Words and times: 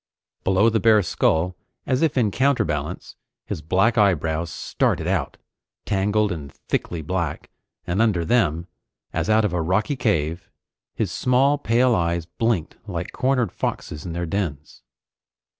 Below 0.43 0.71
the 0.71 0.79
bare 0.79 1.03
skull, 1.03 1.55
as 1.85 2.01
if 2.01 2.17
in 2.17 2.31
counterbalance, 2.31 3.17
his 3.45 3.61
black 3.61 3.99
eyebrows 3.99 4.49
started 4.49 5.05
out, 5.05 5.37
tangled 5.85 6.31
and 6.31 6.51
thickly 6.51 7.03
black, 7.03 7.51
and 7.85 8.01
under 8.01 8.25
them, 8.25 8.65
as 9.13 9.29
out 9.29 9.45
of 9.45 9.53
a 9.53 9.61
rocky 9.61 9.95
cave, 9.95 10.49
his 10.95 11.11
small 11.11 11.59
pale 11.59 11.93
eyes 11.93 12.25
blinked 12.25 12.77
like 12.87 13.11
cornered 13.11 13.51
foxes 13.51 14.03
in 14.03 14.13
their 14.13 14.25
dens. 14.25 14.81